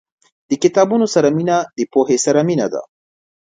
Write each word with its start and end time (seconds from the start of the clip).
•د 0.49 0.51
کتابونو 0.63 1.05
سره 1.13 1.27
مینه، 1.37 1.57
د 1.77 1.79
پوهې 1.91 2.17
سره 2.25 2.39
مینه 2.47 2.67
ده. 2.73 2.81